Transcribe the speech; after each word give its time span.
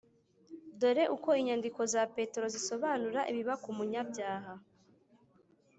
dore 0.79 1.03
uko 1.15 1.29
inyandiko 1.41 1.79
za 1.93 2.03
petero 2.15 2.45
zisobanura 2.53 3.19
ibiba 3.31 3.53
ku 3.63 3.69
munyabyaha: 3.77 4.53